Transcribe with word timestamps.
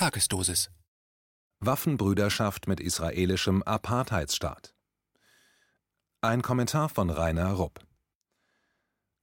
Tagesdosis 0.00 0.70
Waffenbrüderschaft 1.58 2.66
mit 2.66 2.80
israelischem 2.80 3.62
Apartheidsstaat. 3.62 4.72
Ein 6.22 6.40
Kommentar 6.40 6.88
von 6.88 7.10
Rainer 7.10 7.52
Rupp. 7.52 7.80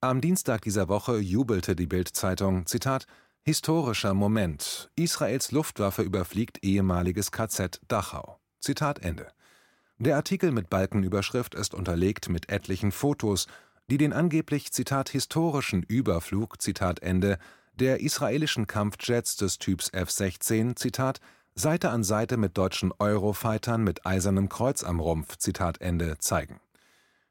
Am 0.02 0.22
Dienstag 0.22 0.62
dieser 0.62 0.88
Woche 0.88 1.18
jubelte 1.18 1.76
die 1.76 1.88
Bild-Zeitung, 1.88 2.68
Zitat, 2.68 3.08
historischer 3.42 4.14
Moment. 4.14 4.92
Israels 4.96 5.52
Luftwaffe 5.52 6.04
überfliegt 6.04 6.64
ehemaliges 6.64 7.32
KZ 7.32 7.82
Dachau. 7.88 8.40
Zitat 8.60 9.00
Ende. 9.00 9.30
Der 9.98 10.16
Artikel 10.16 10.52
mit 10.52 10.70
Balkenüberschrift 10.70 11.56
ist 11.56 11.74
unterlegt 11.74 12.30
mit 12.30 12.50
etlichen 12.50 12.92
Fotos, 12.92 13.48
die 13.90 13.98
den 13.98 14.14
angeblich, 14.14 14.72
Zitat, 14.72 15.10
historischen 15.10 15.82
Überflug, 15.82 16.62
Zitat 16.62 17.00
Ende, 17.00 17.40
der 17.80 18.02
israelischen 18.02 18.68
Kampfjets 18.68 19.36
des 19.36 19.60
Typs 19.60 19.90
F-16, 19.90 20.76
Zitat, 20.76 21.20
Seite 21.56 21.90
an 21.90 22.04
Seite 22.04 22.38
mit 22.38 22.58
deutschen 22.58 22.94
Eurofightern 23.00 23.84
mit 23.84 24.06
eisernem 24.06 24.50
Kreuz 24.50 24.84
am 24.84 25.00
Rumpf, 25.00 25.38
Zitat 25.38 25.82
Ende, 25.82 26.18
zeigen. 26.20 26.60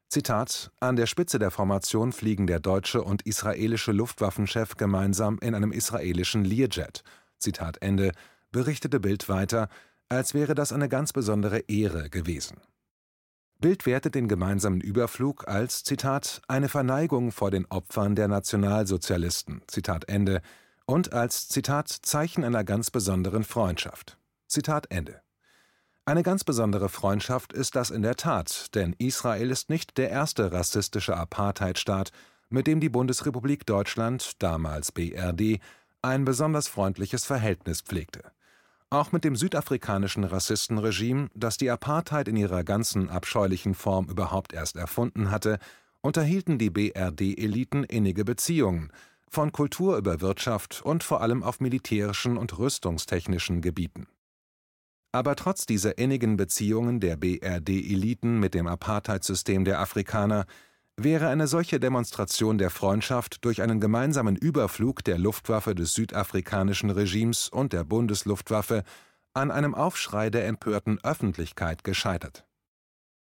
Zitat: 0.09 0.71
An 0.79 0.95
der 0.95 1.05
Spitze 1.05 1.39
der 1.39 1.51
Formation 1.51 2.11
fliegen 2.11 2.47
der 2.47 2.59
deutsche 2.59 3.03
und 3.03 3.21
israelische 3.23 3.91
Luftwaffenchef 3.91 4.75
gemeinsam 4.75 5.37
in 5.41 5.53
einem 5.53 5.71
israelischen 5.71 6.45
Learjet. 6.45 7.03
Zitat 7.37 7.81
Ende, 7.81 8.11
berichtete 8.51 8.99
Bild 8.99 9.29
weiter, 9.29 9.69
als 10.09 10.33
wäre 10.33 10.55
das 10.55 10.71
eine 10.71 10.87
ganz 10.89 11.11
besondere 11.13 11.59
Ehre 11.67 12.09
gewesen. 12.09 12.61
Bild 13.59 13.87
wertet 13.87 14.13
den 14.13 14.27
gemeinsamen 14.27 14.81
Überflug 14.81 15.47
als 15.47 15.83
Zitat 15.83 16.41
eine 16.47 16.69
Verneigung 16.69 17.31
vor 17.31 17.49
den 17.49 17.65
Opfern 17.65 18.13
der 18.13 18.27
Nationalsozialisten 18.27 19.63
Zitat 19.65 20.07
Ende 20.07 20.41
und 20.85 21.11
als 21.11 21.47
Zitat 21.47 21.89
Zeichen 21.89 22.43
einer 22.43 22.63
ganz 22.63 22.91
besonderen 22.91 23.43
Freundschaft. 23.43 24.19
Zitat 24.47 24.91
Ende. 24.91 25.21
Eine 26.05 26.21
ganz 26.21 26.43
besondere 26.43 26.87
Freundschaft 26.87 27.51
ist 27.51 27.75
das 27.75 27.89
in 27.89 28.03
der 28.03 28.15
Tat, 28.15 28.75
denn 28.75 28.95
Israel 28.99 29.49
ist 29.49 29.69
nicht 29.69 29.97
der 29.97 30.11
erste 30.11 30.51
rassistische 30.51 31.17
Apartheidstaat, 31.17 32.11
mit 32.49 32.67
dem 32.67 32.79
die 32.79 32.89
Bundesrepublik 32.89 33.65
Deutschland, 33.65 34.33
damals 34.39 34.91
BRD, 34.91 35.59
ein 36.03 36.25
besonders 36.25 36.67
freundliches 36.67 37.25
Verhältnis 37.25 37.81
pflegte. 37.81 38.23
Auch 38.89 39.11
mit 39.11 39.25
dem 39.25 39.35
südafrikanischen 39.35 40.23
Rassistenregime, 40.23 41.29
das 41.33 41.57
die 41.57 41.69
Apartheid 41.69 42.29
in 42.29 42.37
ihrer 42.37 42.63
ganzen 42.63 43.09
abscheulichen 43.09 43.73
Form 43.73 44.07
überhaupt 44.07 44.53
erst 44.53 44.77
erfunden 44.77 45.29
hatte, 45.29 45.59
unterhielten 46.01 46.57
die 46.57 46.69
BRD-Eliten 46.69 47.83
innige 47.83 48.23
Beziehungen, 48.23 48.91
von 49.29 49.51
Kultur 49.51 49.97
über 49.97 50.21
Wirtschaft 50.21 50.81
und 50.83 51.03
vor 51.03 51.19
allem 51.19 51.43
auf 51.43 51.59
militärischen 51.59 52.37
und 52.37 52.57
rüstungstechnischen 52.57 53.61
Gebieten. 53.61 54.07
Aber 55.11 55.35
trotz 55.35 55.65
dieser 55.65 55.97
innigen 55.97 56.37
Beziehungen 56.37 57.01
der 57.01 57.17
BRD-Eliten 57.17 58.39
mit 58.39 58.53
dem 58.53 58.67
Apartheidsystem 58.67 59.65
der 59.65 59.79
Afrikaner 59.79 60.45
wäre 60.97 61.27
eine 61.27 61.47
solche 61.47 61.79
Demonstration 61.79 62.57
der 62.57 62.71
Freundschaft 62.71 63.45
durch 63.45 63.61
einen 63.61 63.79
gemeinsamen 63.79 64.35
Überflug 64.35 65.03
der 65.03 65.19
Luftwaffe 65.19 65.75
des 65.75 65.93
südafrikanischen 65.93 66.89
Regimes 66.89 67.49
und 67.49 67.71
der 67.71 67.83
Bundesluftwaffe 67.83 68.83
an 69.33 69.51
einem 69.51 69.75
Aufschrei 69.75 70.31
der 70.31 70.47
empörten 70.47 70.99
Öffentlichkeit 71.03 71.83
gescheitert. 71.83 72.45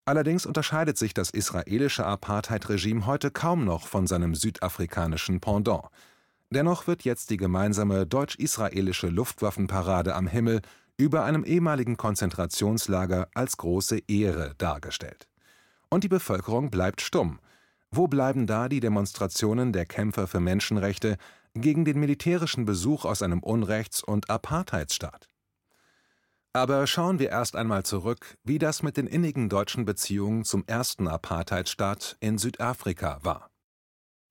Allerdings 0.04 0.46
unterscheidet 0.46 0.98
sich 0.98 1.14
das 1.14 1.30
israelische 1.30 2.04
Apartheid-Regime 2.04 3.06
heute 3.06 3.30
kaum 3.30 3.64
noch 3.64 3.86
von 3.86 4.08
seinem 4.08 4.34
südafrikanischen 4.34 5.40
Pendant. 5.40 5.84
Dennoch 6.50 6.88
wird 6.88 7.04
jetzt 7.04 7.30
die 7.30 7.36
gemeinsame 7.36 8.06
deutsch-israelische 8.06 9.06
Luftwaffenparade 9.06 10.16
am 10.16 10.26
Himmel 10.26 10.62
über 10.96 11.22
einem 11.22 11.44
ehemaligen 11.44 11.96
Konzentrationslager 11.96 13.28
als 13.34 13.56
große 13.56 14.00
Ehre 14.08 14.54
dargestellt. 14.58 15.28
Und 15.88 16.02
die 16.02 16.08
Bevölkerung 16.08 16.70
bleibt 16.70 17.00
stumm. 17.00 17.38
Wo 17.92 18.06
bleiben 18.06 18.46
da 18.46 18.68
die 18.68 18.80
Demonstrationen 18.80 19.72
der 19.72 19.84
Kämpfer 19.84 20.28
für 20.28 20.40
Menschenrechte 20.40 21.16
gegen 21.54 21.84
den 21.84 21.98
militärischen 21.98 22.64
Besuch 22.64 23.04
aus 23.04 23.22
einem 23.22 23.40
Unrechts- 23.40 24.02
und 24.02 24.30
Apartheidsstaat? 24.30 25.28
Aber 26.52 26.86
schauen 26.86 27.18
wir 27.18 27.30
erst 27.30 27.56
einmal 27.56 27.84
zurück, 27.84 28.36
wie 28.44 28.58
das 28.58 28.82
mit 28.82 28.96
den 28.96 29.06
innigen 29.06 29.48
deutschen 29.48 29.84
Beziehungen 29.84 30.44
zum 30.44 30.64
ersten 30.66 31.08
Apartheidstaat 31.08 32.16
in 32.20 32.38
Südafrika 32.38 33.18
war. 33.22 33.50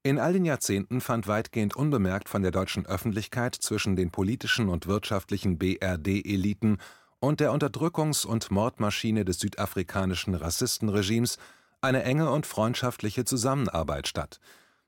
In 0.03 0.19
all 0.19 0.33
den 0.33 0.45
Jahrzehnten 0.45 1.01
fand 1.01 1.27
weitgehend 1.27 1.75
unbemerkt 1.75 2.29
von 2.29 2.41
der 2.41 2.51
deutschen 2.51 2.85
Öffentlichkeit 2.85 3.55
zwischen 3.55 3.97
den 3.97 4.11
politischen 4.11 4.69
und 4.69 4.87
wirtschaftlichen 4.87 5.57
BRD-Eliten 5.57 6.77
und 7.19 7.41
der 7.41 7.51
Unterdrückungs- 7.51 8.25
und 8.25 8.51
Mordmaschine 8.51 9.25
des 9.25 9.39
südafrikanischen 9.39 10.35
Rassistenregimes 10.35 11.37
eine 11.81 12.03
enge 12.03 12.29
und 12.31 12.45
freundschaftliche 12.45 13.25
Zusammenarbeit 13.25 14.07
statt, 14.07 14.39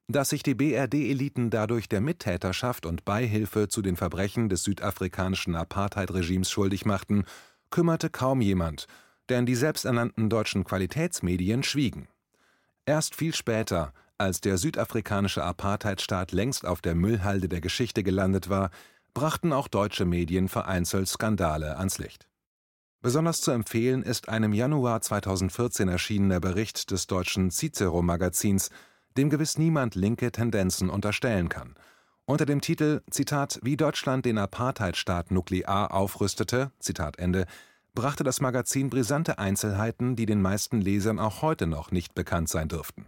dass 0.08 0.30
sich 0.30 0.44
die 0.44 0.56
BRD-Eliten 0.56 1.50
dadurch 1.50 1.88
der 1.88 2.02
Mittäterschaft 2.02 2.86
und 2.86 3.06
Beihilfe 3.06 3.70
zu 3.70 3.82
den 3.82 3.96
Verbrechen 3.96 4.50
des 4.50 4.64
südafrikanischen 4.64 5.56
Apartheid-Regimes 5.56 6.50
schuldig 6.50 6.86
machten, 6.86 7.26
kümmerte 7.70 8.10
kaum 8.10 8.42
jemand, 8.42 8.88
denn 9.30 9.46
die 9.46 9.56
selbsternannten 9.56 10.30
deutschen 10.30 10.64
Qualitätsmedien 10.64 11.64
schwiegen. 11.64 12.08
Erst 12.86 13.16
viel 13.16 13.34
später, 13.34 13.94
als 14.18 14.42
der 14.42 14.58
südafrikanische 14.58 15.44
Apartheidstaat 15.44 16.32
längst 16.32 16.66
auf 16.66 16.82
der 16.82 16.96
Müllhalde 16.96 17.48
der 17.48 17.62
Geschichte 17.62 18.04
gelandet 18.04 18.50
war, 18.50 18.70
brachten 19.14 19.54
auch 19.54 19.68
deutsche 19.68 20.06
Medien 20.06 20.48
vereinzelt 20.48 21.08
Skandale 21.08 21.78
ans 21.78 21.98
Licht. 21.98 22.28
Besonders 23.02 23.42
zu 23.42 23.50
empfehlen 23.50 24.04
ist 24.04 24.30
ein 24.30 24.44
im 24.44 24.54
Januar 24.54 25.02
2014 25.02 25.88
erschienener 25.88 26.40
Bericht 26.40 26.92
des 26.92 27.08
deutschen 27.08 27.50
Cicero-Magazins 27.50 28.70
dem 29.18 29.30
gewiss 29.30 29.58
niemand 29.58 29.96
linke 29.96 30.32
Tendenzen 30.32 30.90
unterstellen 30.90 31.50
kann. 31.50 31.76
Unter 32.26 32.46
dem 32.46 32.62
Titel 32.62 33.02
Zitat 33.10 33.60
Wie 33.64 33.76
Deutschland 33.76 34.26
den 34.26 34.38
Apartheidstaat 34.38 35.32
nuklear 35.32 35.92
aufrüstete 35.92 36.72
brachte 37.94 38.24
das 38.24 38.40
Magazin 38.40 38.90
brisante 38.90 39.38
Einzelheiten, 39.40 40.16
die 40.16 40.26
den 40.26 40.42
meisten 40.42 40.80
Lesern 40.80 41.20
auch 41.20 41.42
heute 41.42 41.68
noch 41.68 41.92
nicht 41.92 42.14
bekannt 42.14 42.50
sein 42.50 42.70
dürften. 42.70 43.08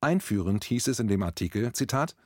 Einführend 0.00 0.64
hieß 0.64 0.88
es 0.88 0.98
in 0.98 1.08
dem 1.08 1.22
Artikel 1.22 1.72
Zitat 1.74 2.16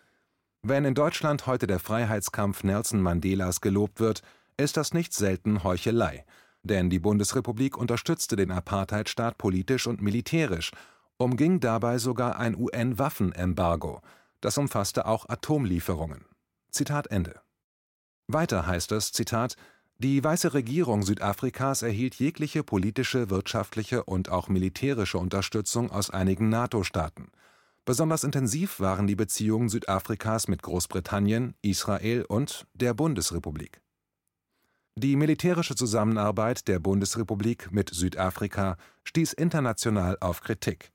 Wenn 0.62 0.84
in 0.84 0.94
Deutschland 0.94 1.47
heute 1.47 1.66
der 1.66 1.81
Freiheitskampf 1.81 2.62
Nelson 2.62 3.03
Mandelas 3.03 3.61
gelobt 3.61 4.00
wird, 4.00 4.22
ist 4.56 4.76
das 4.76 4.94
nicht 4.94 5.12
selten 5.12 5.65
Heuchelei, 5.65 6.25
denn 6.65 6.91
die 6.91 6.99
Bundesrepublik 6.99 7.77
unterstützte 7.77 8.37
den 8.37 8.51
Apartheidstaat 8.51 9.39
politisch 9.39 9.87
und 9.87 10.03
militärisch 10.03 10.73
umging 11.17 11.61
dabei 11.61 11.99
sogar 11.99 12.39
ein 12.39 12.57
UN-Waffenembargo, 12.57 14.01
das 14.41 14.59
umfasste 14.59 15.07
auch 15.07 15.29
Atomlieferungen. 15.29 16.25
Zitat 16.71 17.07
Ende. 17.07 17.41
Weiter 18.27 18.67
heißt 18.67 18.93
es, 18.93 19.13
Zitat, 19.13 19.57
die 19.99 20.25
weiße 20.25 20.55
Regierung 20.55 21.03
Südafrikas 21.03 21.83
erhielt 21.83 22.17
jegliche 22.17 22.65
politische, 22.65 23.31
wirtschaftliche 23.31 24.05
und 24.05 24.29
auch 24.29 24.49
militärische 24.49 25.19
Unterstützung 25.19 25.91
aus 25.91 26.11
einigen 26.11 26.49
NATO-Staaten. 26.49 27.31
Besonders 27.85 28.25
intensiv 28.25 28.81
waren 28.81 29.07
die 29.07 29.15
Beziehungen 29.15 29.69
Südafrikas 29.69 30.49
mit 30.49 30.63
Großbritannien, 30.63 31.55
Israel 31.63 32.25
und 32.25 32.67
der 32.75 32.95
Bundesrepublik. 32.95 33.84
Die 34.97 35.16
militärische 35.16 35.75
Zusammenarbeit 35.75 36.69
der 36.69 36.78
Bundesrepublik 36.78 37.72
mit 37.72 37.91
Südafrika 37.93 38.77
stieß 39.03 39.32
international 39.32 40.16
auf 40.21 40.41
Kritik. 40.41 40.93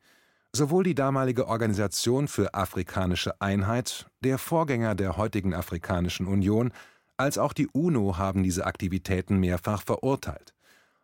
Sowohl 0.53 0.85
die 0.85 0.95
damalige 0.95 1.47
Organisation 1.47 2.29
für 2.29 2.53
afrikanische 2.53 3.41
Einheit, 3.41 4.09
der 4.21 4.37
Vorgänger 4.37 4.95
der 4.95 5.17
heutigen 5.17 5.53
Afrikanischen 5.53 6.27
Union, 6.27 6.71
als 7.17 7.37
auch 7.37 7.51
die 7.51 7.67
UNO 7.67 8.17
haben 8.17 8.41
diese 8.41 8.66
Aktivitäten 8.66 9.37
mehrfach 9.37 9.84
verurteilt. 9.84 10.53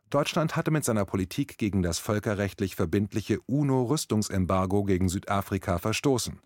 Deutschland 0.09 0.55
hatte 0.55 0.71
mit 0.71 0.85
seiner 0.85 1.03
Politik 1.03 1.57
gegen 1.57 1.83
das 1.83 1.99
völkerrechtlich 1.99 2.77
verbindliche 2.77 3.41
UNO-Rüstungsembargo 3.41 4.85
gegen 4.85 5.09
Südafrika 5.09 5.79
verstoßen. 5.79 6.39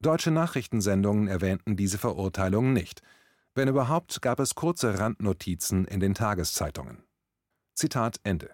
Deutsche 0.00 0.30
Nachrichtensendungen 0.30 1.26
erwähnten 1.26 1.76
diese 1.76 1.98
Verurteilung 1.98 2.72
nicht. 2.72 3.02
Wenn 3.54 3.68
überhaupt, 3.68 4.22
gab 4.22 4.40
es 4.40 4.54
kurze 4.54 4.98
Randnotizen 4.98 5.84
in 5.84 6.00
den 6.00 6.14
Tageszeitungen. 6.14 7.02
Zitat 7.74 8.20
Ende 8.22 8.50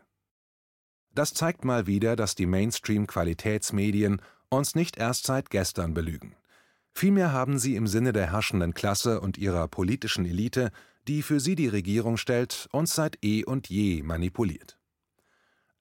das 1.16 1.32
zeigt 1.32 1.64
mal 1.64 1.86
wieder, 1.86 2.14
dass 2.14 2.34
die 2.34 2.44
Mainstream-Qualitätsmedien 2.44 4.20
uns 4.50 4.74
nicht 4.74 4.98
erst 4.98 5.24
seit 5.24 5.48
gestern 5.48 5.94
belügen. 5.94 6.36
Vielmehr 6.92 7.32
haben 7.32 7.58
sie 7.58 7.74
im 7.74 7.86
Sinne 7.86 8.12
der 8.12 8.32
herrschenden 8.32 8.74
Klasse 8.74 9.20
und 9.22 9.38
ihrer 9.38 9.66
politischen 9.66 10.26
Elite, 10.26 10.70
die 11.08 11.22
für 11.22 11.40
sie 11.40 11.54
die 11.54 11.68
Regierung 11.68 12.18
stellt, 12.18 12.68
uns 12.70 12.94
seit 12.94 13.18
eh 13.24 13.44
und 13.44 13.68
je 13.70 14.02
manipuliert. 14.02 14.78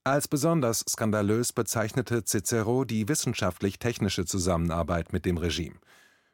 Als 0.04 0.26
besonders 0.26 0.84
skandalös 0.88 1.52
bezeichnete 1.52 2.24
Cicero 2.24 2.84
die 2.84 3.06
wissenschaftlich-technische 3.06 4.24
Zusammenarbeit 4.24 5.12
mit 5.12 5.26
dem 5.26 5.36
Regime. 5.36 5.76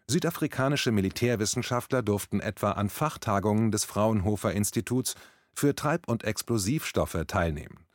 Südafrikanische 0.09 0.93
Militärwissenschaftler 0.93 2.03
durften 2.03 2.41
etwa 2.41 2.73
an 2.73 2.89
Fachtagungen 2.89 3.71
des 3.71 3.85
Fraunhofer 3.85 4.53
Instituts 4.53 5.15
für 5.55 5.75
Treib 5.75 6.09
und 6.09 6.25
Explosivstoffe 6.25 7.25
teilnehmen. 7.27 7.87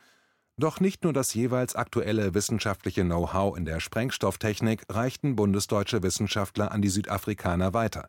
Doch 0.60 0.80
nicht 0.80 1.04
nur 1.04 1.14
das 1.14 1.36
jeweils 1.36 1.76
aktuelle 1.76 2.34
wissenschaftliche 2.34 3.04
Know-how 3.04 3.56
in 3.56 3.66
der 3.66 3.80
Sprengstofftechnik 3.80 4.84
reichten 4.90 5.36
bundesdeutsche 5.36 6.02
Wissenschaftler 6.02 6.72
an 6.72 6.82
die 6.82 6.90
Südafrikaner 6.90 7.76
weiter. 7.76 8.08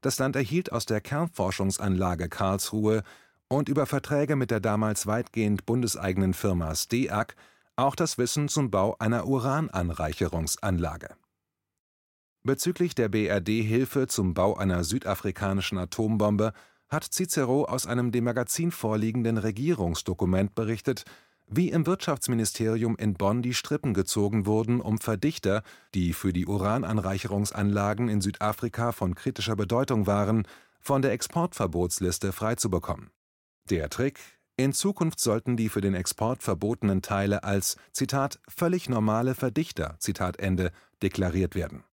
Das 0.00 0.18
Land 0.20 0.36
erhielt 0.36 0.70
aus 0.70 0.86
der 0.86 1.00
Kernforschungsanlage 1.00 2.28
Karlsruhe 2.28 3.02
und 3.48 3.68
über 3.68 3.86
Verträge 3.86 4.36
mit 4.36 4.52
der 4.52 4.60
damals 4.60 5.08
weitgehend 5.08 5.66
bundeseigenen 5.66 6.34
Firma 6.34 6.72
STEAG 6.74 7.34
auch 7.74 7.96
das 7.96 8.18
Wissen 8.18 8.48
zum 8.48 8.70
Bau 8.70 8.96
einer 9.00 9.26
Urananreicherungsanlage. 9.26 11.16
Bezüglich 12.42 12.94
der 12.94 13.08
BRD-Hilfe 13.08 14.06
zum 14.06 14.34
Bau 14.34 14.56
einer 14.56 14.84
südafrikanischen 14.84 15.78
Atombombe 15.78 16.52
hat 16.88 17.04
Cicero 17.12 17.64
aus 17.64 17.86
einem 17.86 18.12
dem 18.12 18.24
Magazin 18.24 18.70
vorliegenden 18.70 19.38
Regierungsdokument 19.38 20.54
berichtet, 20.54 21.04
wie 21.50 21.70
im 21.70 21.86
Wirtschaftsministerium 21.86 22.96
in 22.96 23.14
Bonn 23.14 23.42
die 23.42 23.54
Strippen 23.54 23.94
gezogen 23.94 24.46
wurden, 24.46 24.80
um 24.80 24.98
Verdichter, 24.98 25.62
die 25.94 26.12
für 26.12 26.32
die 26.32 26.46
Urananreicherungsanlagen 26.46 28.08
in 28.08 28.20
Südafrika 28.20 28.92
von 28.92 29.14
kritischer 29.14 29.56
Bedeutung 29.56 30.06
waren, 30.06 30.46
von 30.80 31.02
der 31.02 31.12
Exportverbotsliste 31.12 32.32
freizubekommen. 32.32 33.10
Der 33.70 33.88
Trick: 33.88 34.20
In 34.56 34.72
Zukunft 34.72 35.20
sollten 35.20 35.56
die 35.56 35.68
für 35.68 35.80
den 35.80 35.94
Export 35.94 36.42
verbotenen 36.42 37.02
Teile 37.02 37.44
als 37.44 37.76
Zitat 37.92 38.40
völlig 38.48 38.88
normale 38.88 39.34
Verdichter 39.34 39.96
Zitat 39.98 40.38
Ende 40.38 40.70
deklariert 41.02 41.54
werden. 41.54 41.84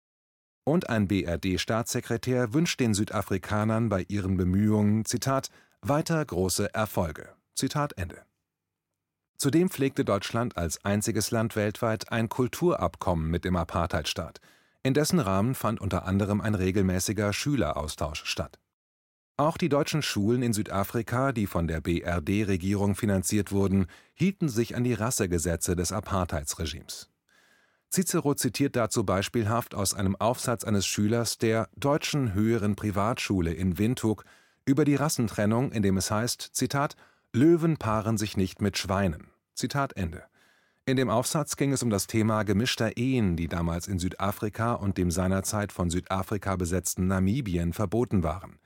Und 0.65 0.89
ein 0.89 1.09
BRD-Staatssekretär 1.09 2.55
wünscht 2.55 2.81
den 2.81 2.95
Südafrikanern 2.95 3.91
bei 3.91 4.05
ihren 4.09 4.37
Bemühungen 4.37 5.05
weiter 5.83 6.25
große 6.25 6.75
Erfolge. 6.75 7.29
Zudem 9.37 9.69
pflegte 9.69 10.05
Deutschland 10.05 10.57
als 10.57 10.83
einziges 10.85 11.31
Land 11.31 11.55
weltweit 11.55 12.11
ein 12.11 12.29
Kulturabkommen 12.29 13.31
mit 13.31 13.45
dem 13.45 13.57
Apartheidstaat, 13.57 14.41
in 14.83 14.95
dessen 14.95 15.19
Rahmen 15.19 15.55
fand 15.55 15.81
unter 15.81 16.07
anderem 16.07 16.41
ein 16.41 16.55
regelmäßiger 16.55 17.33
Schüleraustausch 17.33 18.25
statt. 18.25 18.59
Auch 19.37 19.57
die 19.57 19.69
deutschen 19.69 20.03
Schulen 20.03 20.43
in 20.43 20.53
Südafrika, 20.53 21.33
die 21.33 21.47
von 21.47 21.67
der 21.67 21.81
BRD-Regierung 21.81 22.95
finanziert 22.95 23.51
wurden, 23.51 23.87
hielten 24.13 24.49
sich 24.49 24.77
an 24.77 24.85
die 24.85 24.95
Rassegesetze 24.95 25.75
des 25.75 25.91
Apartheidsregimes. 25.91 27.11
Cicero 27.94 28.35
zitiert 28.35 28.75
dazu 28.75 29.05
beispielhaft 29.05 29.73
aus 29.73 29.94
einem 29.94 30.17
Aufsatz 30.17 30.64
eines 30.64 30.85
Schülers 30.85 31.38
der 31.38 31.69
Deutschen 31.76 32.35
Höheren 32.35 32.75
Privatschule 32.75 33.52
in 33.52 33.79
Windhoek 33.79 34.25
über 34.64 34.85
die 34.85 34.96
Rassentrennung, 34.96 35.70
in 35.70 35.85
dem 35.85 35.96
es 35.96 36.11
heißt: 36.11 36.41
Zitat, 36.55 36.96
Löwen 37.32 37.76
paaren 37.76 38.19
sich 38.19 38.37
nicht 38.37 38.61
mit 38.61 38.76
Schweinen. 38.79 39.29
Zitat 39.55 39.96
Ende. 39.96 40.25
In 40.87 40.96
dem 40.96 41.08
Aufsatz 41.08 41.56
ging 41.56 41.73
es 41.73 41.85
um 41.85 41.91
das 41.91 42.08
Thema 42.08 42.43
gemischter 42.43 42.96
Ehen, 42.96 43.37
die 43.37 43.46
damals 43.46 43.87
in 43.87 44.00
Südafrika 44.00 44.75
und 44.75 44.99
dem 44.99 45.12
seinerzeit 45.12 45.70
von 45.70 45.88
Südafrika 45.88 46.56
besetzten 46.56 47.06
Namibien 47.06 47.73
verboten 47.73 48.25
waren. 48.25 48.58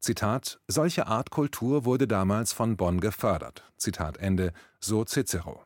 Zitat: 0.00 0.58
Solche 0.66 1.06
Art 1.06 1.30
Kultur 1.30 1.84
wurde 1.84 2.08
damals 2.08 2.52
von 2.52 2.76
Bonn 2.76 2.98
gefördert. 2.98 3.62
Zitat 3.76 4.16
Ende, 4.16 4.52
so 4.80 5.04
Cicero. 5.04 5.62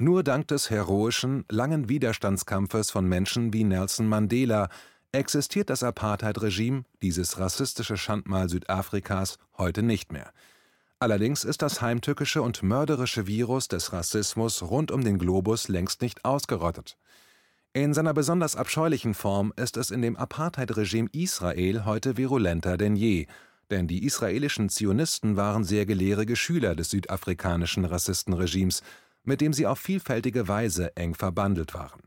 Nur 0.00 0.22
dank 0.22 0.46
des 0.46 0.70
heroischen, 0.70 1.44
langen 1.48 1.88
Widerstandskampfes 1.88 2.92
von 2.92 3.08
Menschen 3.08 3.52
wie 3.52 3.64
Nelson 3.64 4.06
Mandela 4.06 4.68
existiert 5.10 5.70
das 5.70 5.82
Apartheid-Regime, 5.82 6.84
dieses 7.02 7.40
rassistische 7.40 7.96
Schandmal 7.96 8.48
Südafrikas, 8.48 9.38
heute 9.56 9.82
nicht 9.82 10.12
mehr. 10.12 10.32
Allerdings 11.00 11.42
ist 11.42 11.62
das 11.62 11.80
heimtückische 11.80 12.42
und 12.42 12.62
mörderische 12.62 13.26
Virus 13.26 13.66
des 13.66 13.92
Rassismus 13.92 14.62
rund 14.62 14.92
um 14.92 15.02
den 15.02 15.18
Globus 15.18 15.66
längst 15.66 16.00
nicht 16.00 16.24
ausgerottet. 16.24 16.96
In 17.72 17.92
seiner 17.92 18.14
besonders 18.14 18.54
abscheulichen 18.54 19.14
Form 19.14 19.52
ist 19.56 19.76
es 19.76 19.90
in 19.90 20.00
dem 20.00 20.16
Apartheid-Regime 20.16 21.08
Israel 21.10 21.84
heute 21.84 22.16
virulenter 22.16 22.76
denn 22.76 22.94
je, 22.94 23.26
denn 23.68 23.88
die 23.88 24.04
israelischen 24.04 24.68
Zionisten 24.68 25.36
waren 25.36 25.64
sehr 25.64 25.86
gelehrige 25.86 26.36
Schüler 26.36 26.76
des 26.76 26.90
südafrikanischen 26.90 27.84
Rassistenregimes, 27.84 28.82
mit 29.28 29.42
dem 29.42 29.52
sie 29.52 29.66
auf 29.66 29.78
vielfältige 29.78 30.48
Weise 30.48 30.96
eng 30.96 31.14
verbandelt 31.14 31.74
waren. 31.74 32.00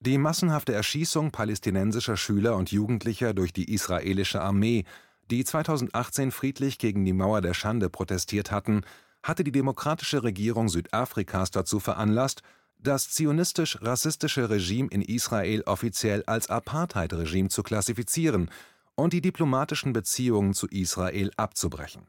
Die 0.00 0.16
massenhafte 0.16 0.72
Erschießung 0.72 1.30
palästinensischer 1.30 2.16
Schüler 2.16 2.56
und 2.56 2.72
Jugendlicher 2.72 3.34
durch 3.34 3.52
die 3.52 3.70
israelische 3.74 4.40
Armee, 4.40 4.84
die 5.30 5.44
2018 5.44 6.30
friedlich 6.30 6.78
gegen 6.78 7.04
die 7.04 7.12
Mauer 7.12 7.42
der 7.42 7.52
Schande 7.52 7.90
protestiert 7.90 8.50
hatten, 8.50 8.80
hatte 9.22 9.44
die 9.44 9.52
demokratische 9.52 10.22
Regierung 10.22 10.70
Südafrikas 10.70 11.50
dazu 11.50 11.80
veranlasst, 11.80 12.40
das 12.78 13.10
zionistisch-rassistische 13.10 14.48
Regime 14.48 14.88
in 14.90 15.02
Israel 15.02 15.64
offiziell 15.66 16.22
als 16.24 16.48
Apartheid-Regime 16.48 17.50
zu 17.50 17.62
klassifizieren 17.62 18.50
und 18.94 19.12
die 19.12 19.20
diplomatischen 19.20 19.92
Beziehungen 19.92 20.54
zu 20.54 20.66
Israel 20.68 21.30
abzubrechen. 21.36 22.06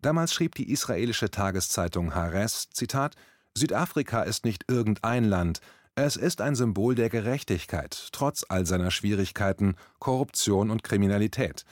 Damals 0.00 0.32
schrieb 0.32 0.54
die 0.54 0.70
israelische 0.70 1.30
Tageszeitung 1.30 2.14
Haaretz: 2.14 2.70
Zitat: 2.70 3.16
Südafrika 3.56 4.22
ist 4.22 4.44
nicht 4.44 4.64
irgendein 4.68 5.24
Land, 5.24 5.60
es 5.94 6.16
ist 6.16 6.42
ein 6.42 6.54
Symbol 6.54 6.94
der 6.94 7.08
Gerechtigkeit, 7.08 8.08
trotz 8.12 8.44
all 8.46 8.66
seiner 8.66 8.90
Schwierigkeiten, 8.90 9.76
Korruption 9.98 10.70
und 10.70 10.82
Kriminalität. 10.82 11.64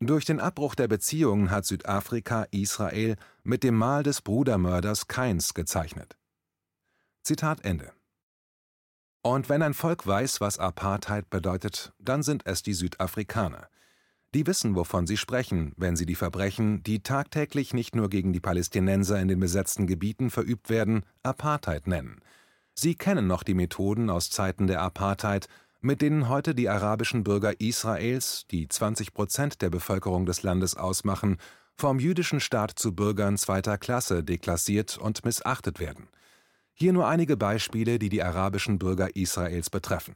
Durch 0.00 0.26
den 0.26 0.38
Abbruch 0.38 0.74
der 0.74 0.86
Beziehungen 0.86 1.50
hat 1.50 1.64
Südafrika 1.64 2.46
Israel 2.50 3.16
mit 3.42 3.62
dem 3.62 3.74
Mal 3.74 4.02
des 4.02 4.20
Brudermörders 4.20 5.08
Kains 5.08 5.54
gezeichnet 5.54 6.18
Zitat 7.22 7.64
Ende. 7.64 7.92
Und 9.22 9.48
wenn 9.48 9.62
ein 9.62 9.74
Volk 9.74 10.06
weiß, 10.06 10.42
was 10.42 10.58
Apartheid 10.58 11.30
bedeutet, 11.30 11.94
dann 11.98 12.22
sind 12.22 12.46
es 12.46 12.62
die 12.62 12.74
Südafrikaner. 12.74 13.68
Die 14.34 14.46
wissen, 14.46 14.76
wovon 14.76 15.08
sie 15.08 15.16
sprechen, 15.16 15.72
wenn 15.76 15.96
sie 15.96 16.06
die 16.06 16.14
Verbrechen, 16.14 16.84
die 16.84 17.02
tagtäglich 17.02 17.74
nicht 17.74 17.96
nur 17.96 18.08
gegen 18.08 18.32
die 18.32 18.40
Palästinenser 18.40 19.20
in 19.20 19.26
den 19.26 19.40
besetzten 19.40 19.88
Gebieten 19.88 20.30
verübt 20.30 20.70
werden, 20.70 21.04
Apartheid 21.24 21.88
nennen. 21.88 22.20
Sie 22.74 22.94
kennen 22.94 23.26
noch 23.26 23.42
die 23.42 23.54
Methoden 23.54 24.08
aus 24.08 24.30
Zeiten 24.30 24.68
der 24.68 24.82
Apartheid, 24.82 25.48
mit 25.80 26.00
denen 26.00 26.28
heute 26.28 26.54
die 26.54 26.68
arabischen 26.68 27.24
Bürger 27.24 27.60
Israels, 27.60 28.46
die 28.50 28.68
20 28.68 29.14
Prozent 29.14 29.62
der 29.62 29.70
Bevölkerung 29.70 30.26
des 30.26 30.42
Landes 30.42 30.76
ausmachen, 30.76 31.38
vom 31.76 31.98
jüdischen 31.98 32.40
Staat 32.40 32.72
zu 32.76 32.94
Bürgern 32.94 33.36
zweiter 33.36 33.78
Klasse 33.78 34.22
deklassiert 34.22 34.98
und 34.98 35.24
missachtet 35.24 35.80
werden. 35.80 36.08
Hier 36.74 36.92
nur 36.92 37.08
einige 37.08 37.36
Beispiele, 37.36 37.98
die 37.98 38.10
die 38.10 38.22
arabischen 38.22 38.78
Bürger 38.78 39.16
Israels 39.16 39.70
betreffen. 39.70 40.14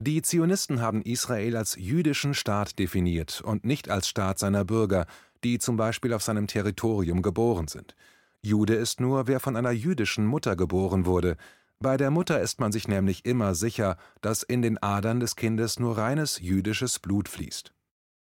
Die 0.00 0.22
Zionisten 0.22 0.80
haben 0.80 1.02
Israel 1.02 1.56
als 1.56 1.74
jüdischen 1.74 2.32
Staat 2.32 2.78
definiert 2.78 3.40
und 3.40 3.64
nicht 3.64 3.90
als 3.90 4.08
Staat 4.08 4.38
seiner 4.38 4.64
Bürger, 4.64 5.06
die 5.42 5.58
zum 5.58 5.76
Beispiel 5.76 6.12
auf 6.12 6.22
seinem 6.22 6.46
Territorium 6.46 7.20
geboren 7.20 7.66
sind. 7.66 7.96
Jude 8.40 8.74
ist 8.74 9.00
nur, 9.00 9.26
wer 9.26 9.40
von 9.40 9.56
einer 9.56 9.72
jüdischen 9.72 10.24
Mutter 10.24 10.54
geboren 10.54 11.04
wurde. 11.04 11.36
Bei 11.80 11.96
der 11.96 12.12
Mutter 12.12 12.40
ist 12.40 12.60
man 12.60 12.70
sich 12.70 12.86
nämlich 12.86 13.24
immer 13.24 13.56
sicher, 13.56 13.96
dass 14.20 14.44
in 14.44 14.62
den 14.62 14.80
Adern 14.80 15.18
des 15.18 15.34
Kindes 15.34 15.80
nur 15.80 15.98
reines 15.98 16.38
jüdisches 16.40 17.00
Blut 17.00 17.28
fließt. 17.28 17.72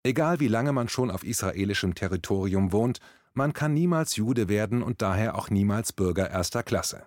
Egal 0.03 0.41
wie 0.41 0.49
lange 0.49 0.73
man 0.73 0.89
schon 0.89 1.13
auf 1.13 1.23
israelischem 1.23 1.95
Territorium 1.95 2.73
wohnt, 2.73 2.99
man 3.35 3.53
kann 3.53 3.73
niemals 3.73 4.17
Jude 4.17 4.49
werden 4.49 4.83
und 4.83 5.01
daher 5.01 5.37
auch 5.37 5.49
niemals 5.49 5.93
Bürger 5.93 6.29
erster 6.29 6.65
Klasse. 6.65 7.05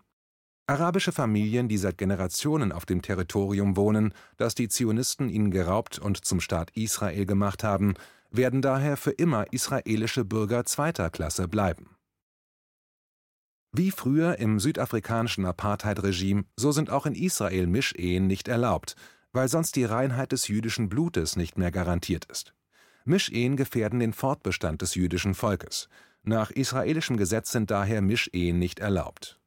Arabische 0.67 1.11
Familien, 1.11 1.67
die 1.67 1.77
seit 1.77 1.99
Generationen 1.99 2.71
auf 2.71 2.87
dem 2.87 3.03
Territorium 3.03 3.77
wohnen, 3.77 4.13
das 4.37 4.55
die 4.55 4.67
Zionisten 4.67 5.29
ihnen 5.29 5.51
geraubt 5.51 5.99
und 5.99 6.25
zum 6.25 6.39
Staat 6.39 6.71
Israel 6.71 7.27
gemacht 7.27 7.63
haben, 7.63 7.93
werden 8.31 8.63
daher 8.63 8.97
für 8.97 9.11
immer 9.11 9.51
israelische 9.53 10.25
Bürger 10.25 10.65
zweiter 10.65 11.11
Klasse 11.11 11.47
bleiben. 11.47 11.95
Wie 13.71 13.91
früher 13.91 14.39
im 14.39 14.59
südafrikanischen 14.59 15.45
Apartheid-Regime, 15.45 16.45
so 16.55 16.71
sind 16.71 16.89
auch 16.89 17.05
in 17.05 17.13
Israel 17.13 17.67
Mischehen 17.67 18.25
nicht 18.25 18.47
erlaubt, 18.47 18.95
weil 19.33 19.49
sonst 19.49 19.75
die 19.75 19.85
Reinheit 19.85 20.31
des 20.31 20.47
jüdischen 20.47 20.89
Blutes 20.89 21.35
nicht 21.35 21.57
mehr 21.57 21.71
garantiert 21.71 22.25
ist. 22.25 22.55
Mischehen 23.03 23.55
gefährden 23.55 23.99
den 23.99 24.13
Fortbestand 24.13 24.81
des 24.81 24.95
jüdischen 24.95 25.35
Volkes. 25.35 25.89
Nach 26.23 26.49
israelischem 26.49 27.17
Gesetz 27.17 27.51
sind 27.51 27.69
daher 27.69 28.01
Mischehen 28.01 28.57
nicht 28.57 28.79
erlaubt. 28.79 29.39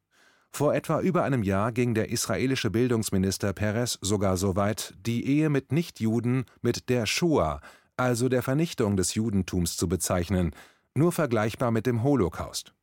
Vor 0.51 0.73
etwa 0.73 0.99
über 0.99 1.23
einem 1.23 1.43
Jahr 1.43 1.71
ging 1.71 1.93
der 1.93 2.09
israelische 2.09 2.69
Bildungsminister 2.69 3.53
Peres 3.53 3.97
sogar 4.01 4.35
so 4.35 4.55
weit, 4.55 4.93
die 5.05 5.25
Ehe 5.25 5.49
mit 5.49 5.71
Nichtjuden 5.71 6.45
mit 6.61 6.89
der 6.89 7.05
Shoah, 7.05 7.61
also 7.97 8.29
der 8.29 8.41
Vernichtung 8.41 8.97
des 8.97 9.13
Judentums, 9.13 9.77
zu 9.77 9.87
bezeichnen, 9.87 10.51
nur 10.95 11.11
vergleichbar 11.11 11.71
mit 11.71 11.85
dem 11.85 12.03
Holocaust. 12.03 12.73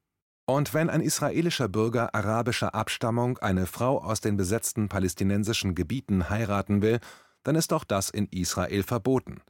Und 0.46 0.74
wenn 0.74 0.88
ein 0.88 1.00
israelischer 1.00 1.68
Bürger 1.68 2.14
arabischer 2.14 2.74
Abstammung 2.74 3.38
eine 3.38 3.66
Frau 3.66 4.00
aus 4.00 4.20
den 4.20 4.36
besetzten 4.36 4.88
palästinensischen 4.88 5.74
Gebieten 5.74 6.30
heiraten 6.30 6.82
will, 6.82 7.00
dann 7.42 7.56
ist 7.56 7.72
auch 7.72 7.84
das 7.84 8.10
in 8.10 8.26
Israel 8.26 8.84
verboten. 8.84 9.42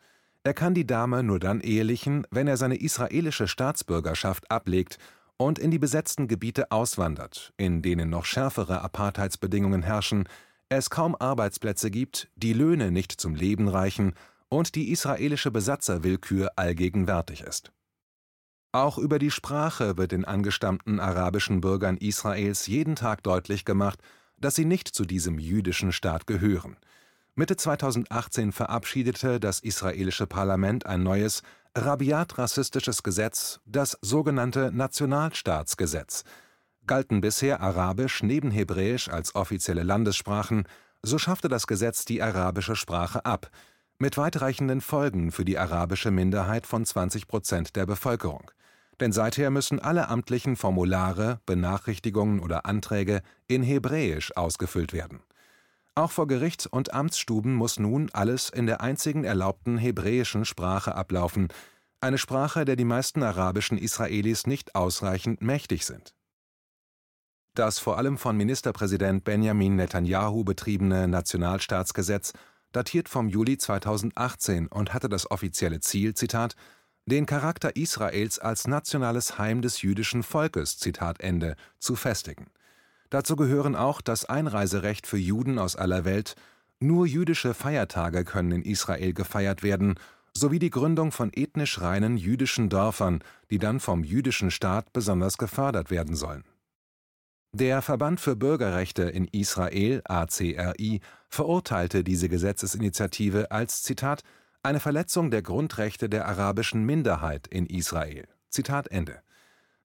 Er 0.42 0.54
kann 0.54 0.74
die 0.74 0.86
Dame 0.86 1.22
nur 1.22 1.38
dann 1.38 1.60
ehelichen, 1.60 2.26
wenn 2.30 2.46
er 2.46 2.56
seine 2.56 2.76
israelische 2.76 3.46
Staatsbürgerschaft 3.46 4.50
ablegt 4.50 4.98
und 5.38 5.58
in 5.58 5.70
die 5.70 5.78
besetzten 5.78 6.28
Gebiete 6.28 6.70
auswandert, 6.70 7.52
in 7.56 7.82
denen 7.82 8.10
noch 8.10 8.24
schärfere 8.24 8.80
Apartheidsbedingungen 8.82 9.82
herrschen, 9.82 10.28
es 10.68 10.90
kaum 10.90 11.14
Arbeitsplätze 11.14 11.90
gibt, 11.90 12.28
die 12.36 12.52
Löhne 12.52 12.90
nicht 12.90 13.12
zum 13.12 13.34
Leben 13.34 13.68
reichen 13.68 14.14
und 14.48 14.74
die 14.74 14.90
israelische 14.90 15.50
Besatzerwillkür 15.50 16.52
allgegenwärtig 16.56 17.42
ist. 17.42 17.72
Auch 18.72 18.98
über 18.98 19.18
die 19.18 19.30
Sprache 19.30 19.96
wird 19.96 20.12
den 20.12 20.24
angestammten 20.24 21.00
arabischen 21.00 21.60
Bürgern 21.60 21.96
Israels 21.96 22.66
jeden 22.66 22.96
Tag 22.96 23.22
deutlich 23.22 23.64
gemacht, 23.64 24.00
dass 24.38 24.54
sie 24.54 24.64
nicht 24.64 24.88
zu 24.88 25.04
diesem 25.04 25.38
jüdischen 25.38 25.92
Staat 25.92 26.26
gehören. 26.26 26.76
Mitte 27.38 27.54
2018 27.54 28.50
verabschiedete 28.50 29.38
das 29.38 29.60
israelische 29.60 30.26
Parlament 30.26 30.86
ein 30.86 31.02
neues, 31.02 31.42
rabiat 31.74 32.38
rassistisches 32.38 33.02
Gesetz, 33.02 33.60
das 33.66 33.98
sogenannte 34.00 34.72
Nationalstaatsgesetz. 34.72 36.24
Galten 36.86 37.20
bisher 37.20 37.60
Arabisch 37.60 38.22
neben 38.22 38.50
Hebräisch 38.50 39.10
als 39.10 39.34
offizielle 39.34 39.82
Landessprachen, 39.82 40.66
so 41.02 41.18
schaffte 41.18 41.48
das 41.48 41.66
Gesetz 41.66 42.06
die 42.06 42.22
arabische 42.22 42.74
Sprache 42.74 43.26
ab, 43.26 43.50
mit 43.98 44.16
weitreichenden 44.16 44.80
Folgen 44.80 45.30
für 45.30 45.44
die 45.44 45.58
arabische 45.58 46.10
Minderheit 46.10 46.66
von 46.66 46.86
20 46.86 47.28
Prozent 47.28 47.76
der 47.76 47.84
Bevölkerung. 47.84 48.50
Denn 48.98 49.12
seither 49.12 49.50
müssen 49.50 49.78
alle 49.78 50.08
amtlichen 50.08 50.56
Formulare, 50.56 51.40
Benachrichtigungen 51.44 52.40
oder 52.40 52.64
Anträge 52.64 53.20
in 53.46 53.62
Hebräisch 53.62 54.34
ausgefüllt 54.34 54.94
werden. 54.94 55.20
Auch 55.98 56.12
vor 56.12 56.26
Gerichts- 56.26 56.66
und 56.66 56.92
Amtsstuben 56.92 57.54
muss 57.54 57.78
nun 57.78 58.10
alles 58.12 58.50
in 58.50 58.66
der 58.66 58.82
einzigen 58.82 59.24
erlaubten 59.24 59.78
hebräischen 59.78 60.44
Sprache 60.44 60.94
ablaufen, 60.94 61.48
eine 62.02 62.18
Sprache, 62.18 62.66
der 62.66 62.76
die 62.76 62.84
meisten 62.84 63.22
arabischen 63.22 63.78
Israelis 63.78 64.46
nicht 64.46 64.74
ausreichend 64.74 65.40
mächtig 65.40 65.86
sind. 65.86 66.14
Das 67.54 67.78
vor 67.78 67.96
allem 67.96 68.18
von 68.18 68.36
Ministerpräsident 68.36 69.24
Benjamin 69.24 69.76
Netanyahu 69.76 70.44
betriebene 70.44 71.08
Nationalstaatsgesetz 71.08 72.34
datiert 72.72 73.08
vom 73.08 73.30
Juli 73.30 73.56
2018 73.56 74.66
und 74.66 74.92
hatte 74.92 75.08
das 75.08 75.30
offizielle 75.30 75.80
Ziel, 75.80 76.12
Zitat, 76.12 76.56
den 77.06 77.24
Charakter 77.24 77.74
Israels 77.74 78.38
als 78.38 78.66
nationales 78.66 79.38
Heim 79.38 79.62
des 79.62 79.80
jüdischen 79.80 80.22
Volkes, 80.22 80.76
Zitat 80.76 81.20
Ende, 81.20 81.56
zu 81.78 81.96
festigen. 81.96 82.50
Dazu 83.10 83.36
gehören 83.36 83.76
auch 83.76 84.00
das 84.00 84.24
Einreiserecht 84.24 85.06
für 85.06 85.18
Juden 85.18 85.58
aus 85.58 85.76
aller 85.76 86.04
Welt, 86.04 86.34
nur 86.80 87.06
jüdische 87.06 87.54
Feiertage 87.54 88.24
können 88.24 88.52
in 88.52 88.62
Israel 88.62 89.12
gefeiert 89.12 89.62
werden, 89.62 89.94
sowie 90.36 90.58
die 90.58 90.70
Gründung 90.70 91.12
von 91.12 91.30
ethnisch 91.32 91.80
reinen 91.80 92.16
jüdischen 92.16 92.68
Dörfern, 92.68 93.20
die 93.50 93.58
dann 93.58 93.80
vom 93.80 94.04
jüdischen 94.04 94.50
Staat 94.50 94.92
besonders 94.92 95.38
gefördert 95.38 95.90
werden 95.90 96.14
sollen 96.16 96.44
der 97.56 97.80
Verband 97.80 98.20
für 98.20 98.36
Bürgerrechte 98.36 99.04
in 99.04 99.28
Israel 99.32 100.02
(ACRI) 100.04 101.00
verurteilte 101.30 102.04
diese 102.04 102.28
Gesetzesinitiative 102.28 103.50
als 103.50 103.82
Zitat 103.82 104.24
eine 104.62 104.78
Verletzung 104.78 105.30
der 105.30 105.40
Grundrechte 105.40 106.10
der 106.10 106.28
arabischen 106.28 106.84
Minderheit 106.84 107.46
in 107.46 107.64
Israel. 107.64 108.28
Zitat 108.50 108.88
Ende. 108.88 109.22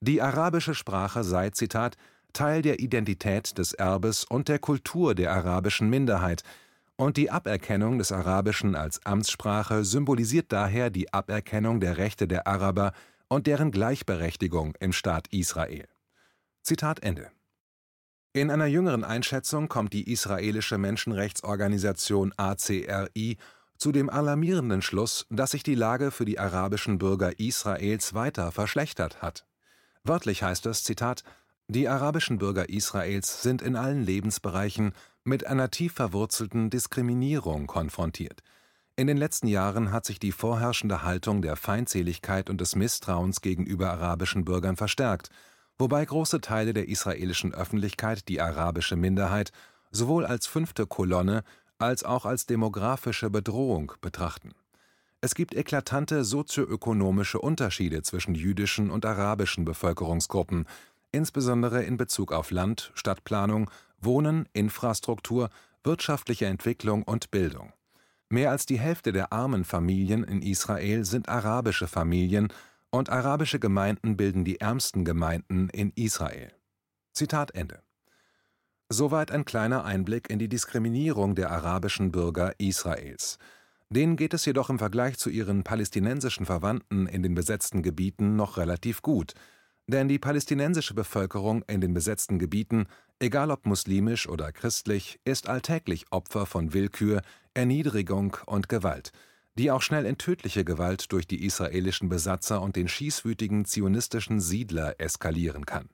Die 0.02 0.22
arabische 0.22 0.76
Sprache 0.76 1.24
sei 1.24 1.52
Zitat 1.52 1.96
Teil 2.34 2.62
der 2.62 2.80
Identität 2.80 3.58
des 3.58 3.74
Erbes 3.74 4.24
und 4.24 4.48
der 4.48 4.60
Kultur 4.60 5.16
der 5.16 5.32
arabischen 5.32 5.90
Minderheit, 5.90 6.44
und 6.98 7.18
die 7.18 7.32
Aberkennung 7.32 7.98
des 7.98 8.12
Arabischen 8.12 8.76
als 8.76 9.04
Amtssprache 9.06 9.84
symbolisiert 9.84 10.52
daher 10.52 10.92
die 10.92 11.12
Aberkennung 11.12 11.80
der 11.80 11.98
Rechte 11.98 12.28
der 12.28 12.46
Araber 12.46 12.94
und 13.28 13.48
deren 13.48 13.72
Gleichberechtigung 13.72 14.76
im 14.80 14.94
Staat 14.94 15.28
Israel. 15.30 15.88
Zitat 16.62 17.02
Ende 17.02 17.32
in 18.34 18.50
einer 18.50 18.66
jüngeren 18.66 19.04
Einschätzung 19.04 19.68
kommt 19.68 19.92
die 19.92 20.10
israelische 20.10 20.78
Menschenrechtsorganisation 20.78 22.34
ACRI 22.38 23.38
zu 23.78 23.92
dem 23.92 24.10
alarmierenden 24.10 24.82
Schluss, 24.82 25.26
dass 25.30 25.52
sich 25.52 25.64
die 25.64 25.76
Lage 25.76 26.12
für 26.12 26.24
die 26.24 26.40
arabischen 26.40 26.98
Bürger 26.98 27.40
Israels 27.40 28.14
weiter 28.14 28.54
verschlechtert 28.54 29.22
hat. 29.22 29.46
Wörtlich 30.06 30.44
heißt 30.44 30.66
es, 30.68 30.86
Zitat, 30.86 31.26
die 31.72 31.88
arabischen 31.88 32.38
Bürger 32.38 32.70
Israels 32.70 33.42
sind 33.42 33.62
in 33.62 33.76
allen 33.76 34.04
Lebensbereichen 34.04 34.94
mit 35.24 35.48
einer 35.48 35.70
tief 35.70 35.94
verwurzelten 35.94 36.70
Diskriminierung 36.70 37.68
konfrontiert. 37.68 38.42
In 38.96 39.08
den 39.08 39.18
letzten 39.18 39.48
Jahren 39.48 39.92
hat 39.92 40.06
sich 40.06 40.20
die 40.20 40.32
vorherrschende 40.32 41.04
Haltung 41.04 41.42
der 41.42 41.56
Feindseligkeit 41.56 42.50
und 42.50 42.62
des 42.62 42.76
Misstrauens 42.76 43.42
gegenüber 43.42 43.92
arabischen 43.92 44.46
Bürgern 44.46 44.76
verstärkt 44.78 45.30
wobei 45.82 46.06
große 46.06 46.42
Teile 46.42 46.74
der 46.74 46.88
israelischen 46.88 47.54
Öffentlichkeit 47.54 48.28
die 48.28 48.40
arabische 48.40 48.96
Minderheit 48.96 49.52
sowohl 49.90 50.26
als 50.26 50.46
fünfte 50.46 50.86
Kolonne 50.86 51.44
als 51.80 52.04
auch 52.04 52.26
als 52.26 52.46
demografische 52.46 53.32
Bedrohung 53.32 53.92
betrachten. 54.00 54.52
Es 55.22 55.34
gibt 55.34 55.56
eklatante 55.56 56.24
sozioökonomische 56.24 57.40
Unterschiede 57.40 58.04
zwischen 58.04 58.36
jüdischen 58.36 58.92
und 58.92 59.06
arabischen 59.06 59.66
Bevölkerungsgruppen, 59.66 60.68
insbesondere 61.12 61.84
in 61.84 61.98
Bezug 61.98 62.32
auf 62.32 62.52
Land, 62.52 62.92
Stadtplanung, 62.96 63.70
Wohnen, 64.00 64.48
Infrastruktur, 64.54 65.50
wirtschaftliche 65.84 66.46
Entwicklung 66.46 67.04
und 67.04 67.32
Bildung. 67.32 67.74
Mehr 68.30 68.52
als 68.52 68.66
die 68.66 68.80
Hälfte 68.80 69.12
der 69.12 69.34
armen 69.34 69.66
Familien 69.66 70.24
in 70.24 70.42
Israel 70.42 71.04
sind 71.04 71.28
arabische 71.28 71.88
Familien 71.88 72.48
und 72.90 73.10
arabische 73.10 73.60
Gemeinden 73.60 74.16
bilden 74.16 74.46
die 74.46 74.62
ärmsten 74.62 75.06
Gemeinden 75.06 75.70
in 75.70 75.92
Israel. 75.96 76.52
Zitat 77.14 77.52
Ende. 77.52 77.82
Soweit 78.90 79.32
ein 79.32 79.46
kleiner 79.46 79.86
Einblick 79.86 80.30
in 80.30 80.40
die 80.40 80.50
Diskriminierung 80.50 81.36
der 81.36 81.52
arabischen 81.52 82.12
Bürger 82.12 82.54
Israels. 82.58 83.38
Denen 83.90 84.16
geht 84.16 84.34
es 84.34 84.46
jedoch 84.46 84.70
im 84.70 84.80
Vergleich 84.80 85.18
zu 85.18 85.30
ihren 85.30 85.64
palästinensischen 85.64 86.46
Verwandten 86.46 87.08
in 87.08 87.24
den 87.24 87.36
besetzten 87.36 87.84
Gebieten 87.84 88.36
noch 88.36 88.58
relativ 88.58 89.02
gut, 89.02 89.34
denn 89.92 90.08
die 90.08 90.20
palästinensische 90.20 90.94
Bevölkerung 90.94 91.64
in 91.68 91.82
den 91.82 91.94
besetzten 91.94 92.40
Gebieten, 92.40 92.88
egal 93.20 93.52
ob 93.52 93.66
muslimisch 93.66 94.28
oder 94.28 94.52
christlich, 94.52 95.20
ist 95.26 95.48
alltäglich 95.48 96.06
Opfer 96.12 96.46
von 96.46 96.74
Willkür, 96.74 97.22
Erniedrigung 97.54 98.38
und 98.46 98.70
Gewalt– 98.70 99.12
die 99.56 99.72
auch 99.72 99.82
schnell 99.82 100.06
in 100.06 100.18
tödliche 100.18 100.64
Gewalt 100.64 101.12
durch 101.12 101.28
die 101.28 101.44
israelischen 101.44 102.10
Besatzer 102.10 102.62
und 102.62 102.76
den 102.76 102.88
schießwütigen 102.88 103.66
zionistischen 103.66 104.40
Siedler 104.40 105.00
eskalieren 105.00 105.66
kann. 105.66 105.90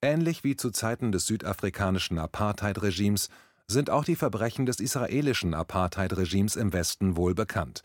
Ähnlich 0.00 0.42
wie 0.42 0.56
zu 0.56 0.70
Zeiten 0.70 1.12
des 1.12 1.26
südafrikanischen 1.26 2.18
Apartheid-Regimes 2.18 3.28
sind 3.68 3.90
auch 3.90 4.04
die 4.04 4.16
Verbrechen 4.16 4.66
des 4.66 4.80
israelischen 4.80 5.54
Apartheid-Regimes 5.54 6.56
im 6.56 6.72
Westen 6.72 7.16
wohl 7.16 7.34
bekannt. 7.34 7.82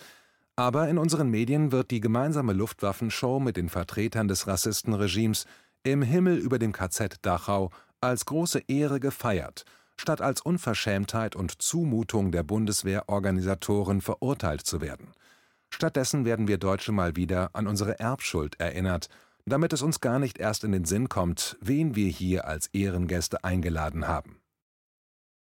Aber 0.58 0.90
in 0.90 0.98
unseren 0.98 1.30
Medien 1.30 1.72
wird 1.72 1.92
die 1.92 2.02
gemeinsame 2.02 2.52
Luftwaffenshow 2.52 3.40
mit 3.40 3.56
den 3.56 3.70
Vertretern 3.70 4.28
des 4.28 4.48
Rassistenregimes 4.48 5.46
im 5.84 6.02
Himmel 6.02 6.38
über 6.38 6.60
dem 6.60 6.74
KZ 6.74 7.18
Dachau 7.22 7.72
als 8.02 8.26
große 8.26 8.64
Ehre 8.68 9.00
gefeiert 9.00 9.64
statt 10.00 10.22
als 10.22 10.42
Unverschämtheit 10.42 11.36
und 11.36 11.62
Zumutung 11.62 12.32
der 12.32 12.44
Bundeswehrorganisatoren 12.44 14.02
verurteilt 14.02 14.62
zu 14.62 14.82
werden. 14.82 15.12
Stattdessen 15.70 16.24
werden 16.24 16.48
wir 16.48 16.58
Deutsche 16.58 16.92
mal 16.92 17.16
wieder 17.16 17.50
an 17.54 17.68
unsere 17.68 18.00
Erbschuld 18.00 18.60
erinnert, 18.60 19.10
damit 19.46 19.74
es 19.74 19.82
uns 19.82 20.00
gar 20.00 20.20
nicht 20.20 20.38
erst 20.38 20.64
in 20.64 20.72
den 20.72 20.86
Sinn 20.86 21.10
kommt, 21.10 21.58
wen 21.62 21.96
wir 21.96 22.10
hier 22.10 22.48
als 22.48 22.68
Ehrengäste 22.68 23.44
eingeladen 23.44 24.08
haben. 24.08 24.40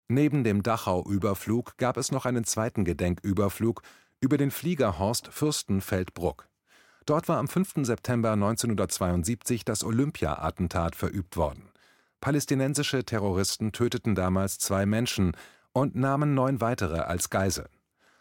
Neben 0.09 0.43
dem 0.43 0.61
Dachau-Überflug 0.61 1.77
gab 1.77 1.97
es 1.97 2.11
noch 2.11 2.25
einen 2.25 2.43
zweiten 2.43 2.85
Gedenküberflug 2.85 3.81
über 4.23 4.37
den 4.37 4.51
Flieger 4.51 4.99
Horst 4.99 5.27
Fürstenfeldbruck. 5.27 6.47
Dort 7.05 7.27
war 7.27 7.39
am 7.39 7.49
5. 7.49 7.85
September 7.85 8.31
1972 8.31 9.65
das 9.65 9.83
Olympia-Attentat 9.83 10.95
verübt 10.95 11.35
worden. 11.35 11.69
Palästinensische 12.21 13.03
Terroristen 13.03 13.73
töteten 13.73 14.15
damals 14.15 14.59
zwei 14.59 14.85
Menschen 14.85 15.35
und 15.73 15.95
nahmen 15.95 16.33
neun 16.35 16.61
weitere 16.61 16.99
als 16.99 17.29
Geiseln. 17.29 17.67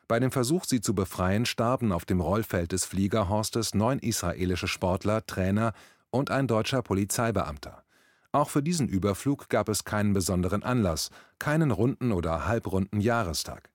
Bei 0.08 0.18
dem 0.18 0.32
Versuch, 0.32 0.64
sie 0.64 0.80
zu 0.80 0.92
befreien, 0.92 1.46
starben 1.46 1.92
auf 1.92 2.04
dem 2.04 2.20
Rollfeld 2.20 2.72
des 2.72 2.84
Fliegerhorstes 2.84 3.72
neun 3.72 4.00
israelische 4.00 4.66
Sportler, 4.66 5.24
Trainer 5.24 5.72
und 6.10 6.32
ein 6.32 6.48
deutscher 6.48 6.82
Polizeibeamter. 6.82 7.84
Auch 8.32 8.50
für 8.50 8.62
diesen 8.62 8.88
Überflug 8.88 9.48
gab 9.48 9.68
es 9.68 9.84
keinen 9.84 10.14
besonderen 10.14 10.64
Anlass, 10.64 11.10
keinen 11.38 11.70
runden 11.70 12.10
oder 12.10 12.46
halbrunden 12.46 13.00
Jahrestag. 13.00 13.71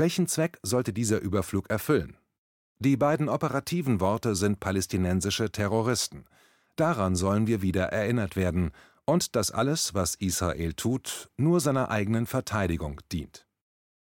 Welchen 0.00 0.26
Zweck 0.28 0.58
sollte 0.62 0.94
dieser 0.94 1.20
Überflug 1.20 1.68
erfüllen? 1.68 2.16
Die 2.78 2.96
beiden 2.96 3.28
operativen 3.28 4.00
Worte 4.00 4.34
sind 4.34 4.58
palästinensische 4.58 5.52
Terroristen. 5.52 6.24
Daran 6.76 7.16
sollen 7.16 7.46
wir 7.46 7.60
wieder 7.60 7.92
erinnert 7.92 8.34
werden, 8.34 8.70
und 9.04 9.36
dass 9.36 9.50
alles, 9.50 9.92
was 9.92 10.14
Israel 10.14 10.72
tut, 10.72 11.28
nur 11.36 11.60
seiner 11.60 11.90
eigenen 11.90 12.24
Verteidigung 12.24 13.02
dient 13.12 13.46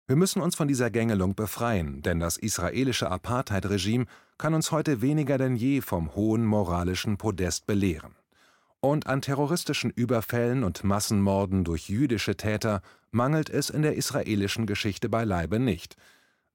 Wir 0.07 0.15
müssen 0.15 0.41
uns 0.41 0.55
von 0.55 0.67
dieser 0.67 0.89
Gängelung 0.89 1.35
befreien, 1.35 2.01
denn 2.01 2.19
das 2.19 2.37
israelische 2.37 3.11
Apartheid-Regime 3.11 4.07
kann 4.39 4.55
uns 4.55 4.71
heute 4.71 5.03
weniger 5.03 5.37
denn 5.37 5.55
je 5.55 5.81
vom 5.81 6.15
hohen 6.15 6.43
moralischen 6.43 7.17
Podest 7.17 7.67
belehren. 7.67 8.15
Und 8.83 9.07
an 9.07 9.21
terroristischen 9.21 9.91
Überfällen 9.91 10.65
und 10.65 10.83
Massenmorden 10.83 11.63
durch 11.63 11.87
jüdische 11.87 12.35
Täter 12.35 12.81
mangelt 13.11 13.49
es 13.49 13.69
in 13.69 13.81
der 13.81 13.95
israelischen 13.95 14.65
Geschichte 14.65 15.07
beileibe 15.07 15.57
nicht. 15.57 15.95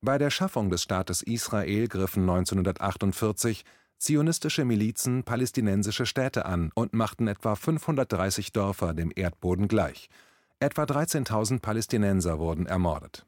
Bei 0.03 0.19
der 0.19 0.29
Schaffung 0.29 0.69
des 0.69 0.83
Staates 0.83 1.23
Israel 1.23 1.89
griffen 1.89 2.29
1948 2.29 3.65
zionistische 3.97 4.67
Milizen 4.67 5.25
palästinensische 5.25 6.05
Städte 6.05 6.45
an 6.45 6.71
und 6.75 6.93
machten 6.93 7.29
etwa 7.29 7.55
530 7.55 8.53
Dörfer 8.53 8.93
dem 8.93 9.11
Erdboden 9.17 9.67
gleich. 9.67 10.11
Etwa 10.61 10.83
13.000 10.83 11.61
Palästinenser 11.61 12.39
wurden 12.39 12.67
ermordet. 12.67 13.25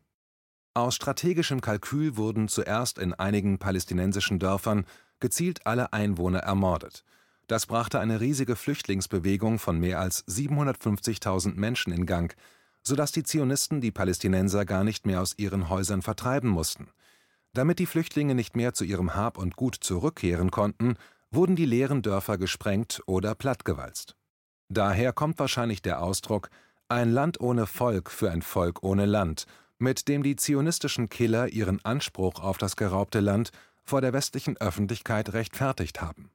Aus 0.75 0.95
strategischem 0.95 1.63
Kalkül 1.63 2.19
wurden 2.19 2.49
zuerst 2.49 2.99
in 2.99 3.15
einigen 3.15 3.59
palästinensischen 3.59 4.39
Dörfern 4.39 4.85
gezielt 5.21 5.67
alle 5.67 5.95
Einwohner 5.95 6.41
ermordet. 6.41 7.07
Das 7.51 7.67
brachte 7.67 7.99
eine 7.99 8.21
riesige 8.21 8.55
Flüchtlingsbewegung 8.55 9.59
von 9.59 9.77
mehr 9.81 9.99
als 9.99 10.25
750.000 10.29 11.57
Menschen 11.57 11.93
in 11.93 12.07
Gang, 12.07 12.33
sodass 12.85 13.11
die 13.11 13.25
Zionisten 13.25 13.81
die 13.81 13.91
Palästinenser 13.91 14.65
gar 14.65 14.85
nicht 14.85 15.05
mehr 15.05 15.21
aus 15.21 15.35
ihren 15.37 15.69
Häusern 15.69 16.01
vertreiben 16.01 16.49
mussten. 16.49 16.87
Damit 17.53 17.81
die 17.81 17.87
Flüchtlinge 17.87 18.37
nicht 18.37 18.55
mehr 18.55 18.73
zu 18.73 18.85
ihrem 18.85 19.17
Hab 19.17 19.37
und 19.37 19.57
Gut 19.57 19.75
zurückkehren 19.81 20.53
konnten, 20.53 20.95
wurden 21.33 21.57
die 21.57 21.65
leeren 21.65 22.03
Dörfer 22.03 22.39
gesprengt 22.39 23.03
oder 23.07 23.35
plattgewalzt. 23.35 24.15
Daher 24.69 25.13
kommt 25.13 25.41
wahrscheinlich 25.41 25.83
der 25.83 26.03
Ausdruck 26.03 26.51
ein 26.87 27.11
Land 27.11 27.41
ohne 27.41 27.67
Volk 27.67 28.13
für 28.13 28.31
ein 28.31 28.43
Volk 28.43 28.85
ohne 28.85 29.07
Land 29.07 29.47
mit 29.81 30.07
dem 30.07 30.23
die 30.23 30.37
zionistischen 30.37 31.09
Killer 31.09 31.49
ihren 31.49 31.85
Anspruch 31.85 32.39
auf 32.39 32.59
das 32.59 32.77
geraubte 32.77 33.19
Land 33.19 33.51
vor 33.83 34.01
der 34.01 34.13
westlichen 34.13 34.57
Öffentlichkeit 34.59 35.33
rechtfertigt 35.33 36.01
haben. 36.01 36.31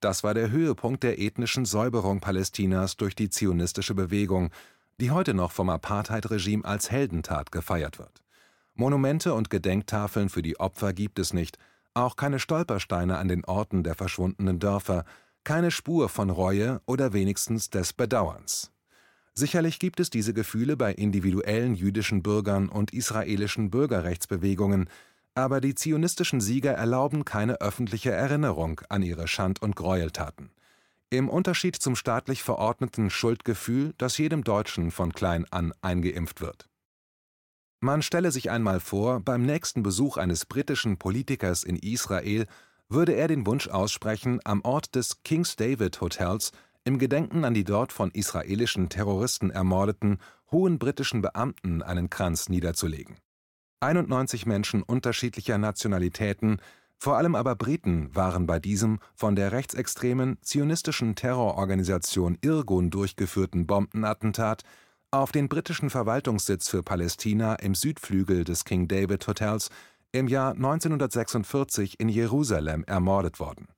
Das 0.00 0.22
war 0.22 0.34
der 0.34 0.50
Höhepunkt 0.50 1.02
der 1.02 1.18
ethnischen 1.18 1.64
Säuberung 1.64 2.20
Palästinas 2.20 2.96
durch 2.96 3.14
die 3.14 3.30
zionistische 3.30 3.94
Bewegung, 3.94 4.50
die 5.00 5.10
heute 5.10 5.34
noch 5.34 5.52
vom 5.52 5.70
Apartheid-Regime 5.70 6.64
als 6.64 6.90
Heldentat 6.90 7.50
gefeiert 7.50 7.98
wird. 7.98 8.22
Monumente 8.74 9.34
und 9.34 9.50
Gedenktafeln 9.50 10.28
für 10.28 10.42
die 10.42 10.60
Opfer 10.60 10.92
gibt 10.92 11.18
es 11.18 11.32
nicht, 11.32 11.58
auch 11.94 12.14
keine 12.14 12.38
Stolpersteine 12.38 13.18
an 13.18 13.26
den 13.26 13.44
Orten 13.44 13.82
der 13.82 13.96
verschwundenen 13.96 14.60
Dörfer, 14.60 15.04
keine 15.42 15.70
Spur 15.72 16.08
von 16.08 16.30
Reue 16.30 16.80
oder 16.86 17.12
wenigstens 17.12 17.70
des 17.70 17.92
Bedauerns. 17.92 18.70
Sicherlich 19.34 19.78
gibt 19.78 19.98
es 19.98 20.10
diese 20.10 20.34
Gefühle 20.34 20.76
bei 20.76 20.92
individuellen 20.92 21.74
jüdischen 21.74 22.22
Bürgern 22.22 22.68
und 22.68 22.92
israelischen 22.92 23.70
Bürgerrechtsbewegungen, 23.70 24.88
aber 25.38 25.60
die 25.60 25.76
zionistischen 25.76 26.40
Sieger 26.40 26.72
erlauben 26.72 27.24
keine 27.24 27.60
öffentliche 27.60 28.10
Erinnerung 28.10 28.80
an 28.88 29.02
ihre 29.02 29.28
Schand 29.28 29.62
und 29.62 29.76
Gräueltaten. 29.76 30.50
Im 31.10 31.28
Unterschied 31.28 31.76
zum 31.76 31.94
staatlich 31.94 32.42
verordneten 32.42 33.08
Schuldgefühl, 33.08 33.94
das 33.98 34.18
jedem 34.18 34.42
Deutschen 34.42 34.90
von 34.90 35.12
klein 35.12 35.46
an 35.52 35.72
eingeimpft 35.80 36.40
wird. 36.40 36.68
Man 37.78 38.02
stelle 38.02 38.32
sich 38.32 38.50
einmal 38.50 38.80
vor, 38.80 39.20
beim 39.20 39.46
nächsten 39.46 39.84
Besuch 39.84 40.16
eines 40.16 40.44
britischen 40.44 40.98
Politikers 40.98 41.62
in 41.62 41.76
Israel 41.76 42.46
würde 42.88 43.12
er 43.12 43.28
den 43.28 43.46
Wunsch 43.46 43.68
aussprechen, 43.68 44.40
am 44.42 44.62
Ort 44.62 44.96
des 44.96 45.22
King's 45.22 45.54
David 45.54 46.00
Hotels 46.00 46.50
im 46.82 46.98
Gedenken 46.98 47.44
an 47.44 47.54
die 47.54 47.64
dort 47.64 47.92
von 47.92 48.10
israelischen 48.10 48.88
Terroristen 48.88 49.50
ermordeten 49.50 50.18
hohen 50.50 50.80
britischen 50.80 51.22
Beamten 51.22 51.80
einen 51.82 52.10
Kranz 52.10 52.48
niederzulegen. 52.48 53.18
91 53.80 54.46
Menschen 54.46 54.82
unterschiedlicher 54.82 55.58
Nationalitäten, 55.58 56.60
vor 56.98 57.16
allem 57.16 57.36
aber 57.36 57.54
Briten, 57.54 58.14
waren 58.14 58.46
bei 58.46 58.58
diesem 58.58 58.98
von 59.14 59.36
der 59.36 59.52
rechtsextremen 59.52 60.38
zionistischen 60.42 61.14
Terrororganisation 61.14 62.38
Irgun 62.40 62.90
durchgeführten 62.90 63.66
Bombenattentat 63.68 64.64
auf 65.12 65.30
den 65.30 65.48
britischen 65.48 65.90
Verwaltungssitz 65.90 66.68
für 66.68 66.82
Palästina 66.82 67.54
im 67.54 67.74
Südflügel 67.74 68.44
des 68.44 68.64
King 68.64 68.88
David 68.88 69.26
Hotels 69.26 69.70
im 70.10 70.26
Jahr 70.26 70.52
1946 70.52 72.00
in 72.00 72.08
Jerusalem 72.08 72.82
ermordet 72.84 73.38
worden. 73.38 73.68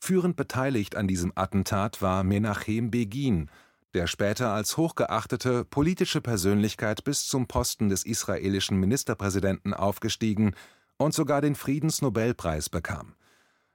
Führend 0.00 0.36
beteiligt 0.36 0.96
an 0.96 1.06
diesem 1.06 1.32
Attentat 1.34 2.02
war 2.02 2.24
Menachem 2.24 2.90
Begin, 2.90 3.50
der 3.94 4.08
später 4.08 4.50
als 4.50 4.76
hochgeachtete 4.76 5.64
politische 5.64 6.20
Persönlichkeit 6.20 7.04
bis 7.04 7.26
zum 7.26 7.46
Posten 7.46 7.88
des 7.88 8.04
israelischen 8.04 8.78
Ministerpräsidenten 8.78 9.72
aufgestiegen 9.72 10.54
und 10.96 11.14
sogar 11.14 11.40
den 11.40 11.54
Friedensnobelpreis 11.54 12.68
bekam. 12.68 13.14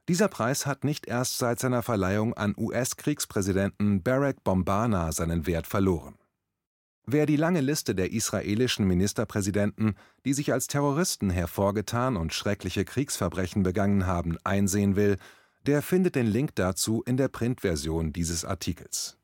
Dieser 0.09 0.27
Preis 0.27 0.65
hat 0.65 0.83
nicht 0.83 1.07
erst 1.07 1.37
seit 1.37 1.59
seiner 1.59 1.83
Verleihung 1.83 2.33
an 2.33 2.55
US-Kriegspräsidenten 2.57 4.03
Barack 4.03 4.43
Bombana 4.43 5.11
seinen 5.11 5.45
Wert 5.47 5.67
verloren. 5.67 6.15
Wer 7.05 7.25
die 7.25 7.37
lange 7.37 7.61
Liste 7.61 7.95
der 7.95 8.11
israelischen 8.11 8.85
Ministerpräsidenten, 8.87 9.95
die 10.25 10.33
sich 10.33 10.51
als 10.51 10.67
Terroristen 10.67 11.29
hervorgetan 11.29 12.17
und 12.17 12.33
schreckliche 12.33 12.85
Kriegsverbrechen 12.85 13.63
begangen 13.63 14.05
haben, 14.05 14.37
einsehen 14.43 14.95
will, 14.95 15.17
der 15.65 15.81
findet 15.81 16.15
den 16.15 16.27
Link 16.27 16.55
dazu 16.55 17.03
in 17.05 17.17
der 17.17 17.27
Printversion 17.27 18.13
dieses 18.13 18.45
Artikels 18.45 19.18